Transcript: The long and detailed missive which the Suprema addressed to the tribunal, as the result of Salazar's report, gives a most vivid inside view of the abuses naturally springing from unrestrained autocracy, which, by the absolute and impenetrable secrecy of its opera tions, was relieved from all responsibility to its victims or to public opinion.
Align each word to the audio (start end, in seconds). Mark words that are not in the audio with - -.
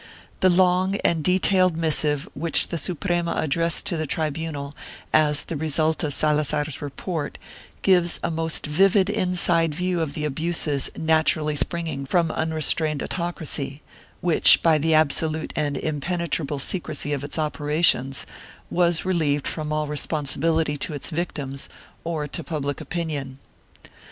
The 0.39 0.49
long 0.49 0.95
and 1.05 1.23
detailed 1.23 1.77
missive 1.77 2.27
which 2.33 2.69
the 2.69 2.79
Suprema 2.79 3.35
addressed 3.37 3.85
to 3.85 3.97
the 3.97 4.07
tribunal, 4.07 4.75
as 5.13 5.43
the 5.43 5.55
result 5.55 6.03
of 6.03 6.11
Salazar's 6.11 6.81
report, 6.81 7.37
gives 7.83 8.19
a 8.23 8.31
most 8.31 8.65
vivid 8.65 9.11
inside 9.11 9.75
view 9.75 10.01
of 10.01 10.15
the 10.15 10.25
abuses 10.25 10.89
naturally 10.97 11.55
springing 11.55 12.07
from 12.07 12.31
unrestrained 12.31 13.03
autocracy, 13.03 13.83
which, 14.21 14.63
by 14.63 14.79
the 14.79 14.95
absolute 14.95 15.53
and 15.55 15.77
impenetrable 15.77 16.57
secrecy 16.57 17.13
of 17.13 17.23
its 17.23 17.37
opera 17.37 17.83
tions, 17.83 18.25
was 18.71 19.05
relieved 19.05 19.47
from 19.47 19.71
all 19.71 19.85
responsibility 19.85 20.77
to 20.77 20.95
its 20.95 21.11
victims 21.11 21.69
or 22.03 22.27
to 22.27 22.43
public 22.43 22.81
opinion. 22.81 23.37